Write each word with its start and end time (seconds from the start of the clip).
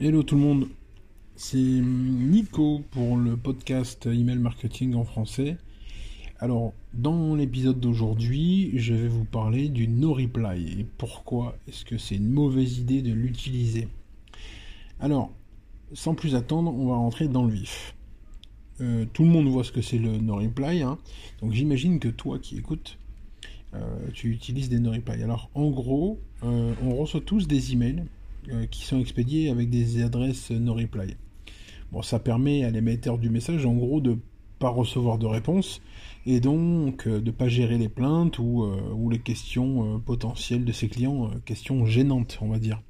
Hello 0.00 0.22
tout 0.22 0.36
le 0.36 0.42
monde, 0.42 0.68
c'est 1.34 1.58
Nico 1.58 2.82
pour 2.92 3.16
le 3.16 3.36
podcast 3.36 4.06
Email 4.06 4.38
Marketing 4.38 4.94
en 4.94 5.02
français. 5.02 5.56
Alors, 6.38 6.72
dans 6.94 7.34
l'épisode 7.34 7.80
d'aujourd'hui, 7.80 8.70
je 8.78 8.94
vais 8.94 9.08
vous 9.08 9.24
parler 9.24 9.68
du 9.68 9.88
no 9.88 10.14
reply 10.14 10.82
et 10.82 10.86
pourquoi 10.98 11.56
est-ce 11.66 11.84
que 11.84 11.98
c'est 11.98 12.14
une 12.14 12.30
mauvaise 12.30 12.78
idée 12.78 13.02
de 13.02 13.12
l'utiliser. 13.12 13.88
Alors, 15.00 15.32
sans 15.94 16.14
plus 16.14 16.36
attendre, 16.36 16.72
on 16.72 16.86
va 16.86 16.94
rentrer 16.94 17.26
dans 17.26 17.44
le 17.44 17.52
vif. 17.52 17.96
Euh, 18.80 19.04
tout 19.12 19.24
le 19.24 19.30
monde 19.30 19.48
voit 19.48 19.64
ce 19.64 19.72
que 19.72 19.82
c'est 19.82 19.98
le 19.98 20.16
no 20.18 20.36
reply, 20.36 20.82
hein. 20.82 20.96
donc 21.40 21.54
j'imagine 21.54 21.98
que 21.98 22.06
toi 22.06 22.38
qui 22.38 22.56
écoutes, 22.56 22.98
euh, 23.74 23.80
tu 24.14 24.30
utilises 24.30 24.68
des 24.68 24.78
no 24.78 24.92
reply. 24.92 25.24
Alors, 25.24 25.50
en 25.54 25.70
gros, 25.70 26.20
euh, 26.44 26.72
on 26.84 26.94
reçoit 26.94 27.20
tous 27.20 27.48
des 27.48 27.72
emails 27.72 28.04
qui 28.70 28.84
sont 28.84 29.00
expédiés 29.00 29.50
avec 29.50 29.70
des 29.70 30.02
adresses 30.02 30.50
no 30.50 30.74
reply. 30.74 31.16
Bon, 31.92 32.02
ça 32.02 32.18
permet 32.18 32.64
à 32.64 32.70
l'émetteur 32.70 33.18
du 33.18 33.30
message, 33.30 33.64
en 33.64 33.74
gros, 33.74 34.00
de 34.00 34.18
pas 34.58 34.68
recevoir 34.68 35.18
de 35.18 35.26
réponse 35.26 35.80
et 36.26 36.40
donc 36.40 37.06
euh, 37.06 37.20
de 37.20 37.30
pas 37.30 37.48
gérer 37.48 37.78
les 37.78 37.88
plaintes 37.88 38.40
ou, 38.40 38.64
euh, 38.64 39.10
les 39.10 39.20
questions 39.20 40.00
potentielles 40.00 40.64
de 40.64 40.72
ses 40.72 40.88
clients, 40.88 41.30
questions 41.44 41.86
gênantes, 41.86 42.38
on 42.42 42.48
va 42.48 42.58
dire. 42.58 42.82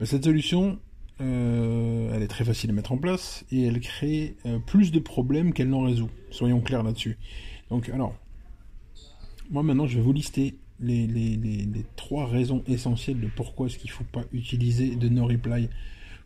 Mais 0.00 0.06
cette 0.06 0.24
solution, 0.24 0.78
elle 1.18 2.22
est 2.22 2.28
très 2.28 2.44
facile 2.44 2.68
à 2.68 2.72
mettre 2.74 2.92
en 2.92 2.98
place 2.98 3.46
et 3.50 3.62
elle 3.62 3.80
crée 3.80 4.36
plus 4.66 4.92
de 4.92 4.98
problèmes 4.98 5.54
qu'elle 5.54 5.70
n'en 5.70 5.80
résout. 5.80 6.10
Soyons 6.30 6.60
clairs 6.60 6.82
là-dessus. 6.82 7.16
Donc, 7.70 7.88
alors, 7.88 8.14
moi 9.50 9.62
maintenant, 9.62 9.86
je 9.86 9.96
vais 9.96 10.02
vous 10.02 10.12
lister 10.12 10.58
les, 10.80 11.84
trois 11.96 12.26
raisons 12.26 12.62
essentielles 12.66 13.20
de 13.20 13.28
pourquoi 13.28 13.66
est-ce 13.66 13.78
qu'il 13.78 13.90
ne 13.90 13.94
faut 13.94 14.04
pas 14.04 14.24
utiliser 14.32 14.96
de 14.96 15.08
no 15.08 15.26
reply 15.26 15.68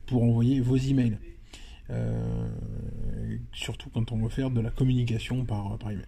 pour 0.07 0.23
envoyer 0.23 0.61
vos 0.61 0.77
emails. 0.77 1.19
Euh, 1.91 3.37
surtout 3.53 3.91
quand 3.91 4.13
on 4.13 4.19
veut 4.23 4.29
faire 4.29 4.51
de 4.51 4.61
la 4.61 4.71
communication 4.71 5.45
par, 5.45 5.79
email. 5.85 6.05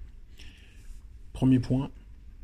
Premier 1.32 1.58
point, 1.58 1.90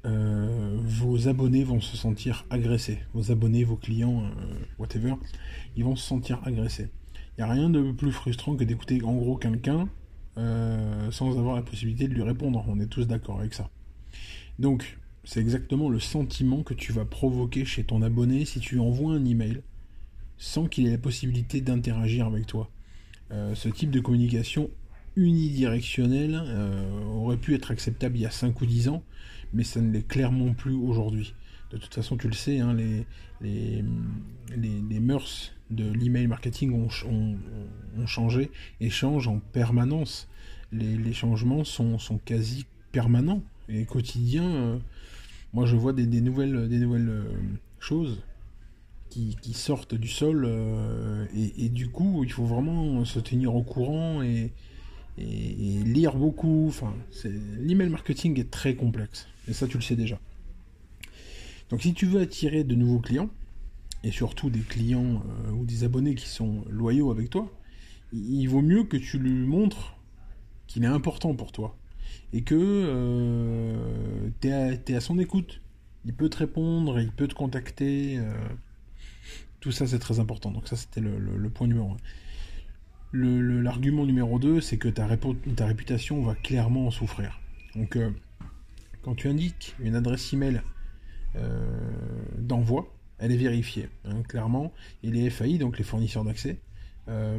euh, 0.06 0.76
vos 0.80 1.28
abonnés 1.28 1.64
vont 1.64 1.80
se 1.80 1.96
sentir 1.96 2.46
agressés. 2.50 3.00
Vos 3.12 3.30
abonnés, 3.30 3.64
vos 3.64 3.76
clients, 3.76 4.24
euh, 4.24 4.54
whatever, 4.78 5.14
ils 5.76 5.84
vont 5.84 5.96
se 5.96 6.06
sentir 6.06 6.40
agressés. 6.44 6.88
Il 7.36 7.44
n'y 7.44 7.50
a 7.50 7.52
rien 7.52 7.70
de 7.70 7.92
plus 7.92 8.10
frustrant 8.10 8.56
que 8.56 8.64
d'écouter 8.64 9.02
en 9.02 9.14
gros 9.14 9.36
quelqu'un 9.36 9.88
sans 11.10 11.36
avoir 11.36 11.56
la 11.56 11.62
possibilité 11.62 12.06
de 12.06 12.14
lui 12.14 12.22
répondre. 12.22 12.64
On 12.68 12.78
est 12.78 12.86
tous 12.86 13.08
d'accord 13.08 13.40
avec 13.40 13.54
ça. 13.54 13.70
Donc, 14.60 14.96
c'est 15.28 15.40
exactement 15.40 15.90
le 15.90 16.00
sentiment 16.00 16.62
que 16.62 16.72
tu 16.72 16.90
vas 16.90 17.04
provoquer 17.04 17.66
chez 17.66 17.84
ton 17.84 18.00
abonné 18.00 18.46
si 18.46 18.60
tu 18.60 18.78
envoies 18.78 19.12
un 19.12 19.26
email 19.26 19.60
sans 20.38 20.66
qu'il 20.66 20.86
ait 20.86 20.92
la 20.92 20.96
possibilité 20.96 21.60
d'interagir 21.60 22.24
avec 22.24 22.46
toi. 22.46 22.70
Euh, 23.30 23.54
ce 23.54 23.68
type 23.68 23.90
de 23.90 24.00
communication 24.00 24.70
unidirectionnelle 25.16 26.40
euh, 26.46 27.04
aurait 27.08 27.36
pu 27.36 27.54
être 27.54 27.70
acceptable 27.70 28.16
il 28.16 28.22
y 28.22 28.26
a 28.26 28.30
5 28.30 28.58
ou 28.58 28.64
10 28.64 28.88
ans, 28.88 29.02
mais 29.52 29.64
ça 29.64 29.82
ne 29.82 29.92
l'est 29.92 30.08
clairement 30.08 30.54
plus 30.54 30.72
aujourd'hui. 30.72 31.34
De 31.72 31.76
toute 31.76 31.94
façon, 31.94 32.16
tu 32.16 32.28
le 32.28 32.34
sais, 32.34 32.60
hein, 32.60 32.72
les, 32.72 33.04
les, 33.42 33.84
les, 34.56 35.00
mœurs 35.00 35.52
de 35.68 35.92
l'email 35.92 36.26
marketing 36.26 36.72
ont, 36.72 36.88
changé 38.06 38.50
et 38.80 38.88
changent 38.88 39.28
en 39.28 39.40
permanence. 39.40 40.26
Les, 40.72 41.12
changements 41.12 41.64
sont, 41.64 41.98
sont, 41.98 42.16
quasi 42.16 42.64
permanents 42.92 43.42
et 43.68 43.84
quotidiens. 43.84 44.48
Euh, 44.48 44.78
moi 45.52 45.66
je 45.66 45.76
vois 45.76 45.92
des, 45.92 46.06
nouvelles, 46.20 46.68
des 46.68 46.78
nouvelles 46.78 47.08
euh, 47.08 47.24
choses 47.78 48.20
qui, 49.10 49.52
sortent 49.52 49.94
du 49.94 50.06
sol 50.06 50.44
euh, 50.46 51.26
et, 51.34 51.68
du 51.68 51.88
coup 51.88 52.22
il 52.22 52.30
faut 52.30 52.44
vraiment 52.44 53.04
se 53.04 53.18
tenir 53.18 53.54
au 53.54 53.62
courant 53.62 54.22
et, 54.22 54.52
lire 55.20 56.14
beaucoup. 56.14 56.66
Enfin, 56.68 56.94
l'email 57.58 57.88
marketing 57.88 58.38
est 58.38 58.52
très 58.52 58.76
complexe 58.76 59.26
et 59.48 59.52
ça 59.52 59.66
tu 59.66 59.76
le 59.76 59.82
sais 59.82 59.96
déjà. 59.96 60.20
Donc 61.70 61.82
si 61.82 61.92
tu 61.92 62.06
veux 62.06 62.20
attirer 62.20 62.62
de 62.62 62.76
nouveaux 62.76 63.00
clients 63.00 63.28
et 64.04 64.12
surtout 64.12 64.48
des 64.48 64.60
clients 64.60 65.22
euh, 65.48 65.50
ou 65.50 65.64
des 65.64 65.82
abonnés 65.82 66.14
qui 66.14 66.28
sont 66.28 66.64
loyaux 66.70 67.10
avec 67.10 67.30
toi, 67.30 67.50
il 68.12 68.46
vaut 68.46 68.62
mieux 68.62 68.84
que 68.84 68.96
tu 68.96 69.18
lui 69.18 69.32
montres 69.32 69.96
qu'il 70.68 70.84
est 70.84 70.88
important 70.88 71.34
pour 71.34 71.50
toi 71.50 71.76
et 72.32 72.42
que 72.42 72.54
euh, 72.56 74.28
tu 74.40 74.48
es, 74.48 74.94
à 74.94 75.00
son 75.00 75.18
écoute. 75.18 75.60
Il 76.04 76.14
peut 76.14 76.28
te 76.28 76.38
répondre, 76.38 77.00
il 77.00 77.10
peut 77.10 77.28
te 77.28 77.34
contacter. 77.34 78.18
Euh, 78.18 78.32
tout 79.60 79.72
ça, 79.72 79.86
c'est 79.86 79.98
très 79.98 80.20
important. 80.20 80.50
Donc 80.50 80.68
ça, 80.68 80.76
c'était 80.76 81.00
le, 81.00 81.50
point 81.50 81.66
numéro 81.66 81.92
1. 81.92 81.96
L'argument 83.12 84.04
numéro 84.04 84.38
2, 84.38 84.60
c'est 84.60 84.76
que 84.78 84.88
ta, 84.88 85.08
ta, 85.56 85.66
réputation 85.66 86.22
va 86.22 86.34
clairement 86.34 86.86
en 86.86 86.90
souffrir. 86.90 87.40
Donc, 87.74 87.96
euh, 87.96 88.10
quand 89.02 89.14
tu 89.14 89.28
indiques 89.28 89.74
une 89.80 89.94
adresse 89.94 90.32
email 90.32 90.62
d'envoi, 92.36 92.92
elle 93.18 93.30
est 93.30 93.36
vérifiée, 93.36 93.88
hein, 94.04 94.22
clairement. 94.22 94.72
Et 95.02 95.10
les 95.10 95.30
FAI, 95.30 95.58
donc 95.58 95.78
les 95.78 95.84
fournisseurs 95.84 96.24
d'accès, 96.24 96.58
euh, 97.08 97.38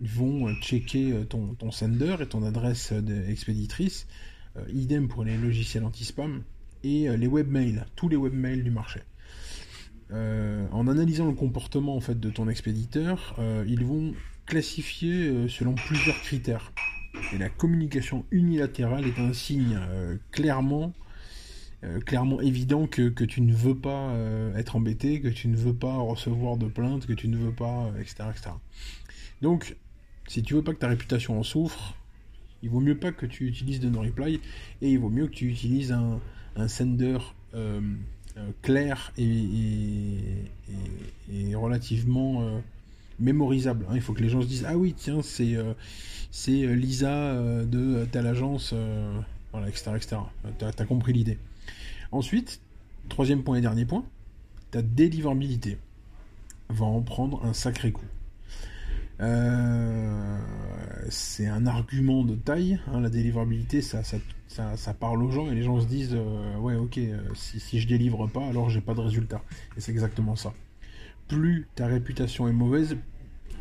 vont 0.00 0.52
checker 0.56 1.12
euh, 1.12 1.24
ton, 1.24 1.54
ton, 1.54 1.70
sender 1.70 2.16
et 2.20 2.26
ton 2.26 2.42
adresse 2.42 2.92
expéditrice. 3.28 4.08
Euh, 4.56 4.64
idem 4.72 5.06
pour 5.06 5.22
les 5.22 5.36
logiciels 5.36 5.84
anti-spam 5.84 6.42
et 6.82 7.14
les 7.16 7.26
webmails, 7.26 7.84
tous 7.94 8.08
les 8.08 8.16
webmails 8.16 8.62
du 8.62 8.70
marché. 8.70 9.00
en 10.10 10.88
analysant 10.88 11.26
le 11.26 11.34
comportement 11.34 11.94
en 11.94 12.00
fait 12.00 12.18
de 12.18 12.30
ton 12.30 12.48
expéditeur, 12.48 13.38
ils 13.66 13.84
vont 13.84 14.14
classifier 14.46 15.46
selon 15.48 15.74
plusieurs 15.74 16.18
critères. 16.22 16.72
Et 17.34 17.38
la 17.38 17.50
communication 17.50 18.24
unilatérale 18.30 19.06
est 19.06 19.18
un 19.18 19.34
signe 19.34 19.78
clairement 20.30 20.94
euh, 21.82 21.98
clairement 22.00 22.42
évident 22.42 22.86
que, 22.86 23.08
tu 23.24 23.40
ne 23.40 23.54
veux 23.54 23.74
pas 23.74 24.10
euh, 24.10 24.54
être 24.56 24.76
embêté, 24.76 25.20
que 25.22 25.28
tu 25.28 25.48
ne 25.48 25.56
veux 25.56 25.72
pas 25.72 25.96
recevoir 25.96 26.58
de 26.58 26.66
plaintes, 26.66 27.06
que 27.06 27.14
tu 27.14 27.26
ne 27.28 27.38
veux 27.38 27.52
pas, 27.52 27.90
etc., 27.98 28.16
euh, 28.20 28.30
etc. 28.30 28.50
Donc, 29.40 29.76
si 30.28 30.42
tu 30.42 30.52
veux 30.54 30.62
pas 30.62 30.74
que 30.74 30.78
ta 30.78 30.88
réputation 30.88 31.38
en 31.38 31.42
souffre, 31.42 31.94
il 32.62 32.68
vaut 32.68 32.80
mieux 32.80 32.98
pas 32.98 33.12
que 33.12 33.24
tu 33.24 33.46
utilises 33.46 33.80
de 33.80 33.88
no-reply, 33.88 34.40
et 34.82 34.90
il 34.90 34.98
vaut 34.98 35.08
mieux 35.08 35.26
que 35.26 35.32
tu 35.32 35.48
utilises 35.48 35.92
un, 35.92 36.20
sender 36.68 37.16
clair 38.60 39.12
et, 39.16 40.18
relativement 41.54 42.60
mémorisable. 43.18 43.86
Hein. 43.88 43.92
Il 43.94 44.02
faut 44.02 44.12
que 44.12 44.22
les 44.22 44.28
gens 44.28 44.42
se 44.42 44.46
disent 44.46 44.66
ah 44.68 44.76
oui 44.76 44.94
tiens 44.94 45.22
c'est 45.22 45.56
c'est 46.30 46.66
Lisa 46.76 47.34
de 47.64 48.04
telle 48.12 48.26
agence, 48.26 48.74
voilà 49.52 49.68
etc 49.70 49.92
etc. 49.96 50.16
T'as 50.58 50.68
as 50.76 50.84
compris 50.84 51.14
l'idée. 51.14 51.38
Ensuite, 52.12 52.60
troisième 53.08 53.42
point 53.42 53.56
et 53.56 53.60
dernier 53.60 53.84
point, 53.84 54.04
ta 54.70 54.82
délivrabilité 54.82 55.78
va 56.68 56.84
en 56.84 57.02
prendre 57.02 57.44
un 57.44 57.52
sacré 57.52 57.92
coup. 57.92 58.06
Euh, 59.20 60.38
c'est 61.10 61.46
un 61.46 61.66
argument 61.66 62.24
de 62.24 62.34
taille, 62.34 62.80
hein, 62.88 63.00
la 63.00 63.10
délivrabilité, 63.10 63.82
ça, 63.82 64.02
parle 64.98 65.22
aux 65.22 65.30
gens 65.30 65.50
et 65.50 65.54
les 65.54 65.62
gens 65.62 65.80
se 65.80 65.86
disent 65.86 66.14
euh, 66.14 66.56
ouais 66.56 66.74
ok 66.74 66.98
euh, 66.98 67.20
si, 67.34 67.60
si, 67.60 67.80
je 67.80 67.86
délivre 67.86 68.26
pas 68.26 68.44
alors 68.46 68.70
j'ai 68.70 68.80
pas 68.80 68.94
de 68.94 69.00
résultat 69.00 69.42
et 69.76 69.80
c'est 69.80 69.92
exactement 69.92 70.36
ça. 70.36 70.54
Plus 71.28 71.68
ta 71.74 71.86
réputation 71.86 72.48
est 72.48 72.52
mauvaise, 72.52 72.96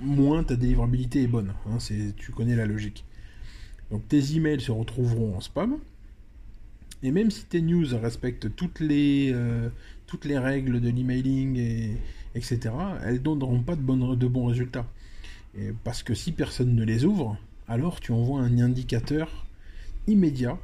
moins 0.01 0.43
ta 0.43 0.55
délivrabilité 0.55 1.23
est 1.23 1.27
bonne. 1.27 1.53
Hein, 1.67 1.77
tu 2.15 2.31
connais 2.31 2.55
la 2.55 2.65
logique. 2.65 3.03
Donc 3.91 4.07
tes 4.07 4.35
emails 4.35 4.61
se 4.61 4.71
retrouveront 4.71 5.35
en 5.35 5.41
spam, 5.41 5.77
et 7.03 7.11
même 7.11 7.31
si 7.31 7.45
tes 7.45 7.61
news 7.61 7.87
respectent 7.97 8.55
toutes 8.55 8.79
les, 8.79 9.31
euh, 9.33 9.69
toutes 10.07 10.25
les 10.25 10.37
règles 10.37 10.81
de 10.81 10.89
l'emailing, 10.89 11.57
et, 11.57 11.97
etc., 12.35 12.59
elles 13.03 13.15
ne 13.15 13.19
donneront 13.19 13.61
pas 13.61 13.75
de, 13.75 14.15
de 14.15 14.27
bons 14.27 14.45
résultats. 14.45 14.85
Parce 15.83 16.03
que 16.03 16.13
si 16.13 16.31
personne 16.31 16.75
ne 16.75 16.83
les 16.83 17.05
ouvre, 17.05 17.37
alors 17.67 17.99
tu 17.99 18.11
envoies 18.11 18.41
un 18.41 18.59
indicateur 18.59 19.45
immédiat 20.07 20.57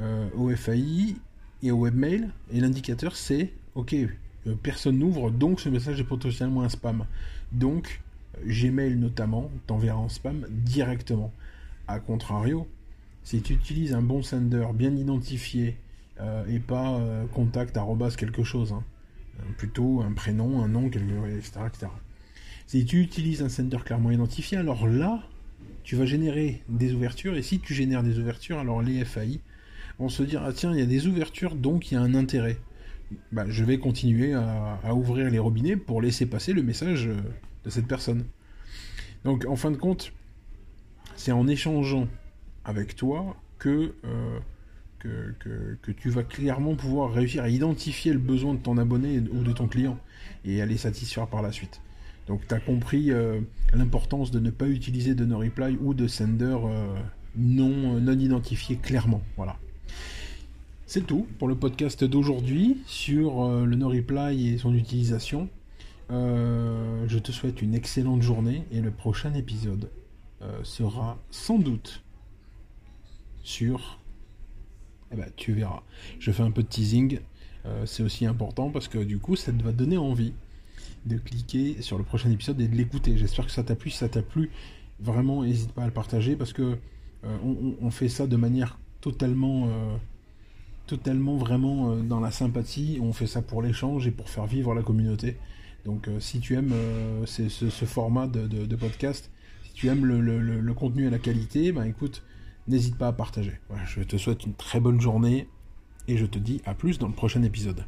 euh, 0.00 0.28
au 0.36 0.54
FAI 0.54 1.16
et 1.62 1.70
au 1.70 1.84
webmail, 1.84 2.28
et 2.52 2.60
l'indicateur 2.60 3.16
c'est, 3.16 3.52
ok, 3.74 3.94
euh, 3.94 4.54
personne 4.62 4.98
n'ouvre, 4.98 5.30
donc 5.30 5.60
ce 5.60 5.68
message 5.68 6.00
est 6.00 6.04
potentiellement 6.04 6.62
un 6.62 6.68
spam. 6.68 7.06
Donc, 7.52 8.02
Gmail 8.44 8.96
notamment 8.96 9.50
t'enverra 9.66 9.98
en 9.98 10.08
spam 10.08 10.46
directement. 10.50 11.32
A 11.88 12.00
contrario, 12.00 12.66
si 13.26 13.42
tu 13.42 13.54
utilises 13.54 13.92
un 13.92 14.02
bon 14.02 14.22
sender 14.22 14.68
bien 14.72 14.94
identifié 14.94 15.76
euh, 16.20 16.46
et 16.46 16.60
pas 16.60 16.94
euh, 16.94 17.26
contact 17.26 17.76
quelque 18.16 18.44
chose, 18.44 18.72
hein, 18.72 18.84
euh, 19.40 19.42
plutôt 19.58 20.00
un 20.00 20.12
prénom, 20.12 20.62
un 20.62 20.68
nom, 20.68 20.86
etc., 20.86 21.50
etc. 21.66 21.86
Si 22.68 22.84
tu 22.84 23.00
utilises 23.00 23.42
un 23.42 23.48
sender 23.48 23.78
clairement 23.84 24.12
identifié, 24.12 24.58
alors 24.58 24.86
là, 24.86 25.24
tu 25.82 25.96
vas 25.96 26.06
générer 26.06 26.62
des 26.68 26.92
ouvertures, 26.92 27.36
et 27.36 27.42
si 27.42 27.58
tu 27.58 27.74
génères 27.74 28.04
des 28.04 28.20
ouvertures, 28.20 28.60
alors 28.60 28.80
les 28.80 29.04
FAI 29.04 29.40
vont 29.98 30.08
se 30.08 30.22
dire, 30.22 30.44
ah 30.44 30.52
tiens, 30.52 30.72
il 30.72 30.78
y 30.78 30.82
a 30.82 30.86
des 30.86 31.08
ouvertures, 31.08 31.56
donc 31.56 31.90
il 31.90 31.94
y 31.94 31.96
a 31.96 32.02
un 32.02 32.14
intérêt. 32.14 32.58
Bah, 33.32 33.44
je 33.48 33.64
vais 33.64 33.78
continuer 33.78 34.34
à, 34.34 34.94
ouvrir 34.94 35.30
les 35.30 35.40
robinets 35.40 35.74
pour 35.74 36.00
laisser 36.00 36.26
passer 36.26 36.52
le 36.52 36.62
message 36.62 37.08
de 37.64 37.70
cette 37.70 37.88
personne. 37.88 38.24
Donc 39.24 39.46
en 39.48 39.56
fin 39.56 39.72
de 39.72 39.76
compte, 39.76 40.12
c'est 41.16 41.32
en 41.32 41.48
échangeant 41.48 42.06
avec 42.66 42.96
toi 42.96 43.36
que, 43.58 43.94
euh, 44.04 44.38
que, 44.98 45.34
que, 45.80 45.92
tu 45.92 46.10
vas 46.10 46.24
clairement 46.24 46.74
pouvoir 46.74 47.12
réussir 47.12 47.44
à 47.44 47.48
identifier 47.48 48.12
le 48.12 48.18
besoin 48.18 48.54
de 48.54 48.58
ton 48.58 48.76
abonné 48.76 49.20
ou 49.30 49.42
de 49.42 49.52
ton 49.52 49.68
client 49.68 49.98
et 50.44 50.60
à 50.60 50.66
les 50.66 50.76
satisfaire 50.76 51.28
par 51.28 51.42
la 51.42 51.52
suite. 51.52 51.80
Donc 52.26 52.46
tu 52.46 52.52
as 52.52 52.58
compris 52.58 53.12
euh, 53.12 53.40
l'importance 53.72 54.32
de 54.32 54.40
ne 54.40 54.50
pas 54.50 54.66
utiliser 54.66 55.14
de 55.14 55.24
no 55.24 55.38
reply 55.38 55.78
ou 55.80 55.94
de 55.94 56.08
sender 56.08 56.56
euh, 56.64 56.96
non, 57.36 58.00
non 58.00 58.18
identifié 58.18 58.76
clairement. 58.76 59.22
Voilà. 59.36 59.56
C'est 60.86 61.06
tout 61.06 61.26
pour 61.38 61.46
le 61.46 61.54
podcast 61.54 62.02
d'aujourd'hui 62.02 62.82
sur 62.86 63.48
le 63.64 63.76
no 63.76 63.88
reply 63.88 64.48
et 64.48 64.58
son 64.58 64.74
utilisation. 64.74 65.48
je 66.10 67.18
te 67.18 67.32
souhaite 67.32 67.62
une 67.62 67.74
excellente 67.74 68.22
journée 68.22 68.64
et 68.70 68.80
le 68.80 68.92
prochain 68.92 69.34
épisode 69.34 69.90
sera 70.62 71.18
sans 71.30 71.58
doute 71.58 72.05
sur... 73.46 74.00
Eh 75.12 75.16
ben, 75.16 75.26
tu 75.36 75.52
verras. 75.52 75.84
Je 76.18 76.32
fais 76.32 76.42
un 76.42 76.50
peu 76.50 76.64
de 76.64 76.68
teasing. 76.68 77.20
Euh, 77.64 77.86
c'est 77.86 78.02
aussi 78.02 78.26
important 78.26 78.70
parce 78.70 78.88
que 78.88 78.98
du 78.98 79.18
coup, 79.18 79.36
ça 79.36 79.52
te 79.52 79.62
va 79.62 79.70
donner 79.70 79.96
envie 79.96 80.34
de 81.04 81.16
cliquer 81.16 81.80
sur 81.80 81.96
le 81.96 82.02
prochain 82.02 82.30
épisode 82.30 82.60
et 82.60 82.66
de 82.66 82.74
l'écouter. 82.74 83.16
J'espère 83.16 83.46
que 83.46 83.52
ça 83.52 83.62
t'a 83.62 83.76
plu. 83.76 83.90
Si 83.90 83.98
ça 83.98 84.08
t'a 84.08 84.22
plu, 84.22 84.50
vraiment, 84.98 85.44
n'hésite 85.44 85.72
pas 85.72 85.82
à 85.82 85.86
le 85.86 85.92
partager 85.92 86.34
parce 86.34 86.52
que 86.52 86.76
euh, 87.24 87.76
on, 87.80 87.90
fait 87.90 88.08
ça 88.08 88.26
de 88.26 88.36
manière 88.36 88.80
totalement, 89.00 89.68
euh, 89.68 89.96
totalement 90.88 91.36
vraiment 91.36 91.96
dans 91.98 92.18
la 92.18 92.32
sympathie. 92.32 92.98
On 93.00 93.12
fait 93.12 93.28
ça 93.28 93.42
pour 93.42 93.62
l'échange 93.62 94.08
et 94.08 94.10
pour 94.10 94.28
faire 94.28 94.46
vivre 94.46 94.74
la 94.74 94.82
communauté. 94.82 95.36
Donc, 95.84 96.10
si 96.18 96.40
tu 96.40 96.54
aimes 96.54 96.74
ce, 97.26 97.68
format 97.84 98.26
de, 98.26 98.74
podcast, 98.74 99.30
si 99.62 99.72
tu 99.72 99.86
aimes 99.86 100.04
le, 100.04 100.74
contenu 100.74 101.06
et 101.06 101.10
la 101.10 101.20
qualité, 101.20 101.70
ben 101.70 101.84
écoute, 101.84 102.24
n'hésite 102.68 102.96
pas 102.96 103.08
à 103.08 103.12
partager. 103.12 103.60
je 103.86 104.02
te 104.02 104.16
souhaite 104.16 104.44
une 104.44 104.54
très 104.54 104.80
bonne 104.80 105.00
journée 105.00 105.48
et 106.08 106.16
je 106.16 106.26
te 106.26 106.38
dis 106.38 106.60
à 106.64 106.74
plus 106.74 106.98
dans 106.98 107.08
le 107.08 107.14
prochain 107.14 107.42
épisode. 107.42 107.84